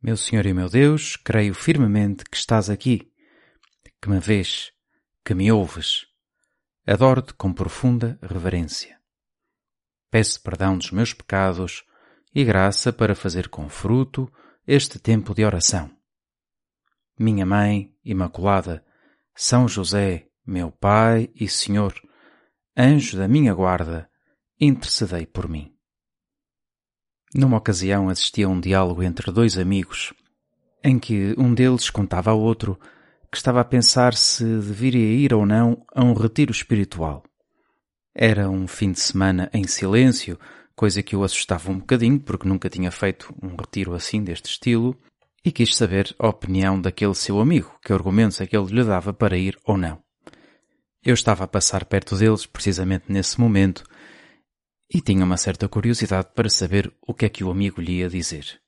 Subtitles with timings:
[0.00, 3.12] Meu Senhor e meu Deus, creio firmemente que estás aqui,
[4.00, 4.70] que me vês,
[5.24, 6.06] que me ouves.
[6.86, 8.96] Adoro-te com profunda reverência.
[10.08, 11.84] Peço perdão dos meus pecados
[12.32, 14.32] e graça para fazer com fruto
[14.64, 15.90] este tempo de oração.
[17.18, 18.84] Minha Mãe Imaculada,
[19.34, 21.92] São José, meu Pai e Senhor,
[22.76, 24.08] anjo da minha guarda,
[24.60, 25.77] intercedei por mim.
[27.34, 30.14] Numa ocasião assisti a um diálogo entre dois amigos,
[30.82, 32.78] em que um deles contava ao outro
[33.30, 37.22] que estava a pensar se deveria ir ou não a um retiro espiritual.
[38.14, 40.38] Era um fim de semana em silêncio,
[40.74, 44.96] coisa que o assustava um bocadinho, porque nunca tinha feito um retiro assim deste estilo,
[45.44, 49.12] e quis saber a opinião daquele seu amigo, que argumentos é que ele lhe dava
[49.12, 50.02] para ir ou não.
[51.04, 53.84] Eu estava a passar perto deles precisamente nesse momento
[54.92, 58.08] e tinha uma certa curiosidade para saber o que é que o amigo lhe ia
[58.08, 58.60] dizer.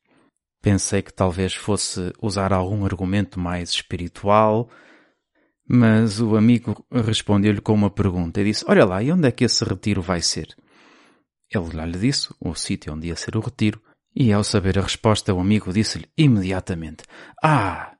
[0.62, 4.68] Pensei que talvez fosse usar algum argumento mais espiritual,
[5.66, 9.44] mas o amigo respondeu-lhe com uma pergunta e disse: Olha lá, e onde é que
[9.44, 10.54] esse retiro vai ser?
[11.50, 13.80] Ele lá lhe disse o sítio onde ia ser o retiro,
[14.14, 17.04] e ao saber a resposta, o amigo disse-lhe imediatamente:
[17.42, 17.96] Ah,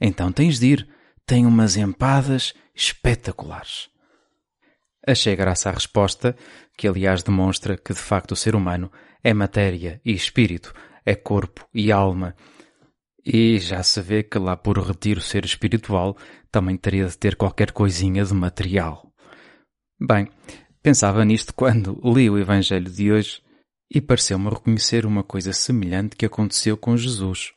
[0.00, 0.88] então tens de ir,
[1.26, 3.88] tem umas empadas espetaculares.
[5.06, 6.36] Achei graça à resposta,
[6.76, 8.90] que aliás demonstra que de facto o ser humano
[9.22, 12.34] é matéria e espírito, é corpo e alma.
[13.24, 16.16] E já se vê que lá por retiro ser espiritual
[16.50, 19.12] também teria de ter qualquer coisinha de material.
[20.00, 20.28] Bem,
[20.82, 23.40] pensava nisto quando li o Evangelho de hoje
[23.88, 27.52] e pareceu-me reconhecer uma coisa semelhante que aconteceu com Jesus.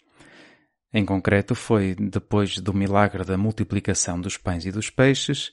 [0.94, 5.52] Em concreto, foi depois do milagre da multiplicação dos pães e dos peixes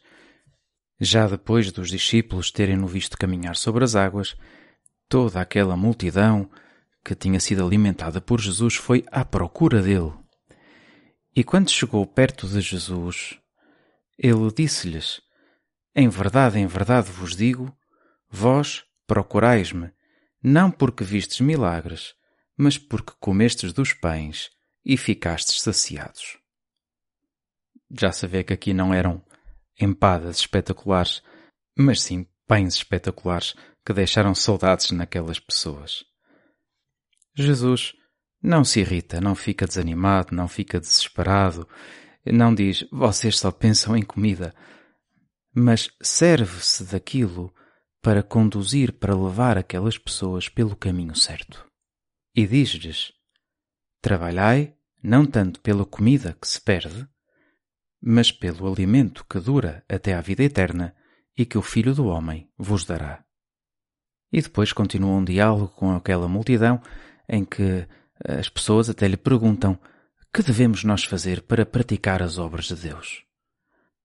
[1.01, 4.37] já depois dos discípulos terem-no visto caminhar sobre as águas,
[5.09, 6.51] toda aquela multidão
[7.05, 10.13] que tinha sido alimentada por Jesus foi à procura dele.
[11.35, 13.39] E quando chegou perto de Jesus,
[14.19, 15.21] ele disse-lhes:
[15.95, 17.77] Em verdade, em verdade vos digo,
[18.31, 19.91] vós procurais-me,
[20.43, 22.15] não porque vistes milagres,
[22.57, 24.51] mas porque comestes dos pães
[24.85, 26.39] e ficastes saciados.
[27.91, 29.23] Já se vê que aqui não eram
[29.81, 31.23] empadas espetaculares,
[31.77, 33.55] mas sim pães espetaculares
[33.85, 36.05] que deixaram saudades naquelas pessoas.
[37.35, 37.93] Jesus
[38.43, 41.69] não se irrita, não fica desanimado, não fica desesperado,
[42.25, 44.55] não diz vocês só pensam em comida,
[45.55, 47.55] mas serve-se daquilo
[48.03, 51.67] para conduzir, para levar aquelas pessoas pelo caminho certo.
[52.35, 53.13] E diz-lhes:
[54.01, 57.09] Trabalhai não tanto pela comida que se perde,
[58.03, 60.95] mas pelo alimento que dura até à vida eterna
[61.37, 63.25] e que o Filho do Homem vos dará.
[64.33, 66.81] E depois continua um diálogo com aquela multidão
[67.29, 67.87] em que
[68.25, 69.79] as pessoas até lhe perguntam
[70.33, 73.25] que devemos nós fazer para praticar as obras de Deus.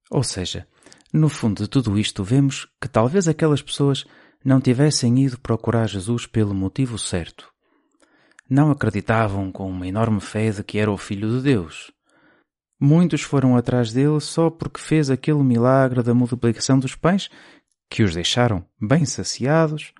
[0.09, 0.67] Ou seja,
[1.13, 4.05] no fundo de tudo isto vemos que talvez aquelas pessoas
[4.43, 7.51] não tivessem ido procurar Jesus pelo motivo certo.
[8.49, 11.91] Não acreditavam com uma enorme fé de que era o Filho de Deus.
[12.83, 17.29] Muitos foram atrás dele só porque fez aquele milagre da multiplicação dos pães
[17.87, 19.93] que os deixaram bem saciados,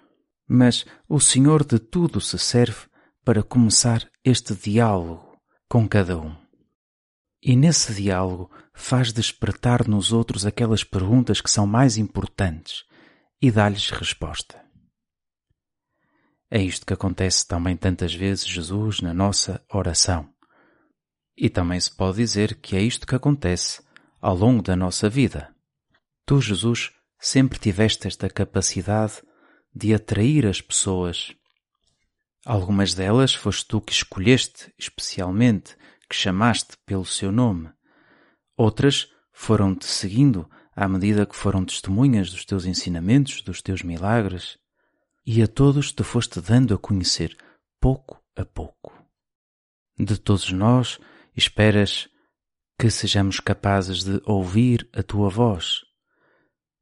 [0.47, 2.88] mas o Senhor de tudo se serve
[3.24, 5.38] para começar este diálogo
[5.69, 6.36] com cada um.
[7.44, 12.84] E nesse diálogo faz despertar nos outros aquelas perguntas que são mais importantes
[13.40, 14.59] e dá-lhes resposta.
[16.50, 20.28] É isto que acontece também tantas vezes Jesus na nossa oração.
[21.41, 23.81] E também se pode dizer que é isto que acontece
[24.21, 25.51] ao longo da nossa vida.
[26.23, 29.23] Tu, Jesus, sempre tiveste esta capacidade
[29.73, 31.33] de atrair as pessoas.
[32.45, 35.75] Algumas delas foste tu que escolheste especialmente,
[36.07, 37.71] que chamaste pelo seu nome.
[38.55, 44.59] Outras foram-te seguindo à medida que foram testemunhas dos teus ensinamentos, dos teus milagres.
[45.25, 47.35] E a todos te foste dando a conhecer,
[47.79, 48.93] pouco a pouco.
[49.97, 50.99] De todos nós,
[51.36, 52.10] Esperas
[52.78, 55.81] que sejamos capazes de ouvir a tua voz,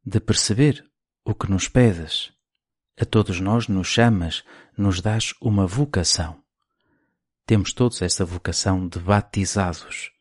[0.03, 0.83] de perceber
[1.23, 2.31] o que nos pedes.
[2.99, 4.43] A todos nós nos chamas,
[4.77, 6.43] nos dás uma vocação.
[7.45, 10.11] temos todos essa vocação de batizados,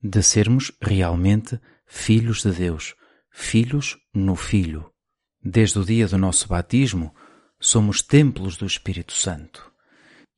[0.00, 2.94] de sermos realmente filhos de Deus,
[3.30, 4.92] filhos no Filho.
[5.42, 7.12] Desde o dia do nosso batismo,
[7.58, 9.69] somos templos do Espírito Santo.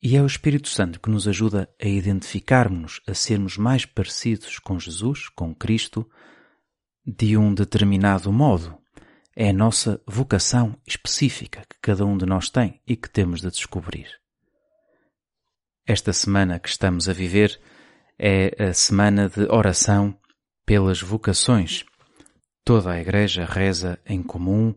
[0.05, 4.77] E é o Espírito Santo que nos ajuda a identificarmos, a sermos mais parecidos com
[4.77, 6.05] Jesus, com Cristo,
[7.05, 8.77] de um determinado modo.
[9.33, 13.49] É a nossa vocação específica que cada um de nós tem e que temos de
[13.49, 14.09] descobrir.
[15.87, 17.57] Esta semana que estamos a viver
[18.19, 20.19] é a semana de oração
[20.65, 21.85] pelas vocações.
[22.65, 24.75] Toda a Igreja reza em comum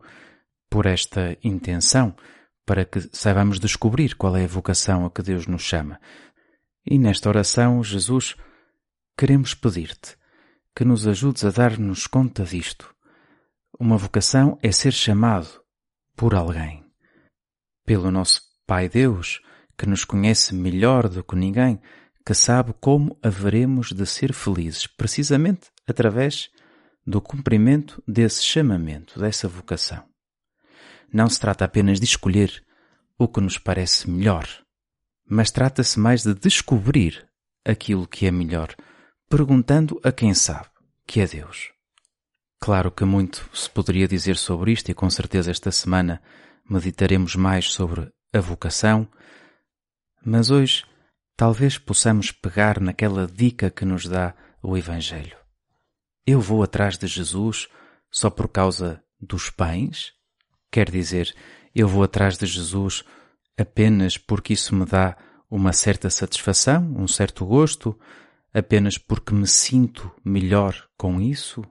[0.71, 2.15] por esta intenção,
[2.67, 6.01] para que saibamos descobrir qual é a vocação a que Deus nos chama.
[6.85, 8.37] E nesta oração, Jesus,
[9.17, 10.17] queremos pedir-te
[10.75, 12.93] que nos ajudes a dar-nos conta disto.
[13.79, 15.49] Uma vocação é ser chamado
[16.17, 16.85] por alguém.
[17.87, 19.41] Pelo nosso Pai Deus,
[19.79, 21.81] que nos conhece melhor do que ninguém,
[22.27, 26.51] que sabe como haveremos de ser felizes, precisamente através
[27.07, 30.05] do cumprimento desse chamamento, dessa vocação.
[31.13, 32.65] Não se trata apenas de escolher
[33.19, 34.47] o que nos parece melhor,
[35.29, 37.27] mas trata-se mais de descobrir
[37.65, 38.75] aquilo que é melhor,
[39.29, 40.69] perguntando a quem sabe,
[41.07, 41.73] que é Deus.
[42.61, 46.23] Claro que muito se poderia dizer sobre isto e com certeza esta semana
[46.69, 49.09] meditaremos mais sobre a vocação,
[50.25, 50.85] mas hoje
[51.37, 55.37] talvez possamos pegar naquela dica que nos dá o Evangelho.
[56.27, 57.69] Eu vou atrás de Jesus
[58.11, 60.16] só por causa dos pães?
[60.77, 61.35] Quer dizer,
[61.75, 63.03] eu vou atrás de Jesus
[63.57, 65.17] apenas porque isso me dá
[65.51, 67.99] uma certa satisfação, um certo gosto,
[68.53, 71.65] apenas porque me sinto melhor com isso?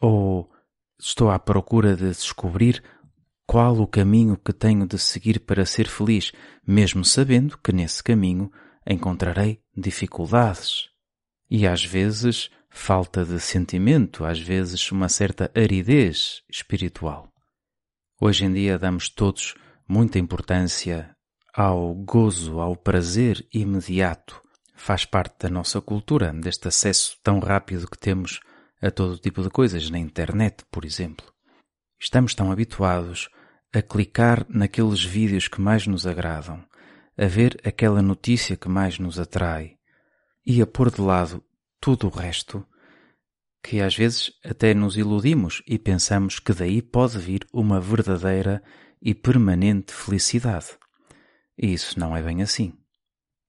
[0.00, 0.48] Ou
[1.00, 2.80] estou à procura de descobrir
[3.44, 6.30] qual o caminho que tenho de seguir para ser feliz,
[6.64, 8.52] mesmo sabendo que nesse caminho
[8.86, 10.90] encontrarei dificuldades
[11.50, 17.31] e às vezes falta de sentimento, às vezes uma certa aridez espiritual.
[18.24, 19.56] Hoje em dia damos todos
[19.88, 21.10] muita importância
[21.52, 24.40] ao gozo, ao prazer imediato.
[24.76, 28.38] Faz parte da nossa cultura, deste acesso tão rápido que temos
[28.80, 31.26] a todo tipo de coisas, na internet, por exemplo.
[32.00, 33.28] Estamos tão habituados
[33.74, 36.64] a clicar naqueles vídeos que mais nos agradam,
[37.18, 39.78] a ver aquela notícia que mais nos atrai
[40.46, 41.42] e a pôr de lado
[41.80, 42.64] tudo o resto,
[43.62, 48.62] que às vezes até nos iludimos e pensamos que daí pode vir uma verdadeira
[49.00, 50.66] e permanente felicidade.
[51.56, 52.74] E isso não é bem assim.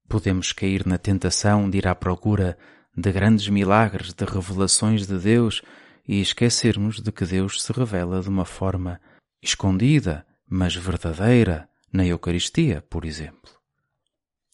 [0.08, 2.58] Podemos cair na tentação de ir à procura
[2.96, 5.62] de grandes milagres, de revelações de Deus
[6.08, 9.02] e esquecermos de que Deus se revela de uma forma
[9.42, 13.52] escondida, mas verdadeira, na Eucaristia, por exemplo.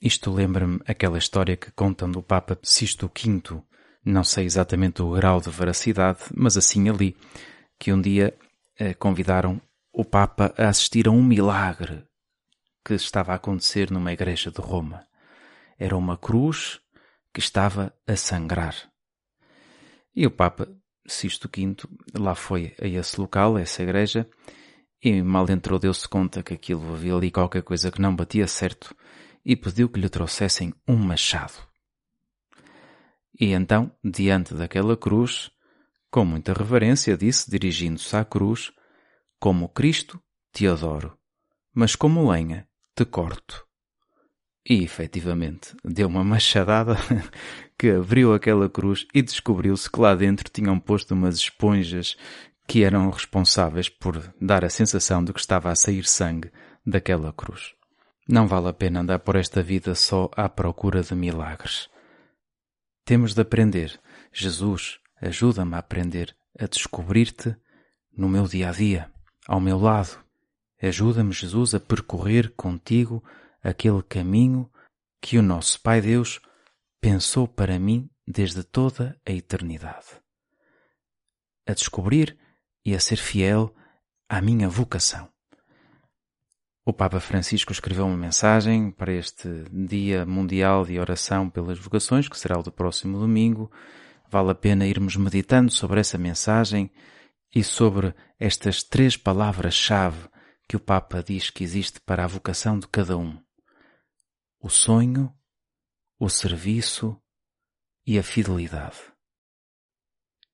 [0.02, 3.62] Isto lembra-me aquela história que contam do Papa Sisto V,
[4.10, 7.16] não sei exatamente o grau de veracidade, mas assim ali,
[7.78, 8.38] que um dia
[8.78, 9.62] eh, convidaram
[9.94, 12.04] o Papa a assistir a um milagre
[12.84, 15.06] que estava a acontecer numa igreja de Roma.
[15.78, 16.80] Era uma cruz
[17.34, 18.76] que estava a sangrar.
[20.16, 20.68] E o Papa
[21.06, 21.76] Sisto V
[22.18, 24.28] lá foi a esse local, a essa igreja,
[25.02, 28.96] e mal entrou deu-se conta que aquilo havia ali qualquer coisa que não batia certo
[29.46, 31.69] e pediu que lhe trouxessem um machado.
[33.40, 35.50] E então, diante daquela cruz,
[36.12, 38.72] com muita reverência, disse, dirigindo-se à cruz,
[39.40, 41.18] Como Cristo te adoro,
[41.74, 43.66] mas como lenha te corto.
[44.68, 46.98] E, efetivamente, deu uma machadada
[47.80, 52.18] que abriu aquela cruz e descobriu-se que lá dentro tinham posto umas esponjas
[52.68, 56.52] que eram responsáveis por dar a sensação de que estava a sair sangue
[56.86, 57.74] daquela cruz.
[58.28, 61.90] Não vale a pena andar por esta vida só à procura de milagres.
[63.09, 63.99] Temos de aprender.
[64.31, 67.56] Jesus, ajuda-me a aprender a descobrir-te
[68.16, 69.11] no meu dia a dia,
[69.47, 70.23] ao meu lado.
[70.80, 73.23] Ajuda-me, Jesus, a percorrer contigo
[73.63, 74.71] aquele caminho
[75.19, 76.39] que o nosso Pai Deus
[77.01, 80.06] pensou para mim desde toda a eternidade.
[81.66, 82.37] A descobrir
[82.85, 83.75] e a ser fiel
[84.30, 85.28] à minha vocação.
[86.90, 92.36] O Papa Francisco escreveu uma mensagem para este Dia Mundial de Oração pelas Vocações, que
[92.36, 93.72] será o do próximo domingo.
[94.28, 96.90] Vale a pena irmos meditando sobre essa mensagem
[97.54, 100.28] e sobre estas três palavras-chave
[100.68, 103.40] que o Papa diz que existe para a vocação de cada um:
[104.60, 105.31] o sonho,
[106.18, 107.16] o serviço
[108.04, 108.98] e a fidelidade.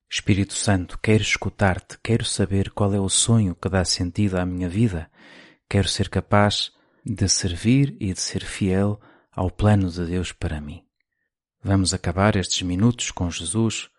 [0.06, 4.68] Espírito Santo, quero escutar-te, quero saber qual é o sonho que dá sentido à minha
[4.68, 5.10] vida,
[5.68, 6.72] quero ser capaz
[7.04, 9.00] de servir e de ser fiel
[9.32, 10.84] ao plano de Deus para mim.
[11.62, 13.90] Vamos acabar estes minutos com Jesus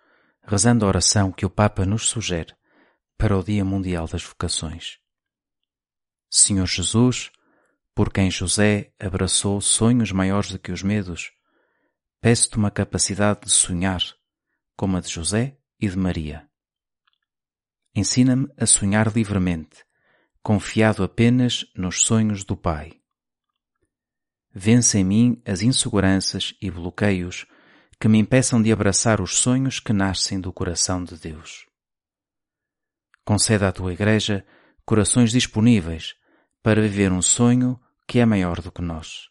[0.43, 2.55] rezando a oração que o Papa nos sugere
[3.17, 4.97] para o Dia Mundial das Vocações.
[6.29, 7.31] Senhor Jesus,
[7.93, 11.31] por quem José abraçou sonhos maiores do que os medos,
[12.21, 14.01] peço-te uma capacidade de sonhar,
[14.75, 16.47] como a de José e de Maria.
[17.93, 19.83] Ensina-me a sonhar livremente,
[20.43, 22.99] confiado apenas nos sonhos do Pai.
[24.53, 27.45] Vence em mim as inseguranças e bloqueios
[27.99, 31.65] que me impeçam de abraçar os sonhos que nascem do coração de Deus.
[33.25, 34.45] Conceda à tua Igreja
[34.85, 36.15] corações disponíveis
[36.63, 39.29] para viver um sonho que é maior do que nós.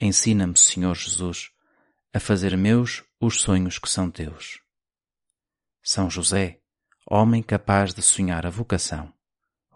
[0.00, 1.50] Ensina-me, Senhor Jesus,
[2.12, 4.60] a fazer meus os sonhos que são teus.
[5.82, 6.60] São José,
[7.06, 9.12] homem capaz de sonhar a vocação,